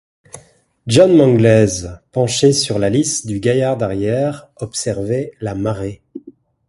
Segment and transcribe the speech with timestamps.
[0.87, 6.01] John Mangles, penché sur la lisse du gaillard d’arrière, observait la marée.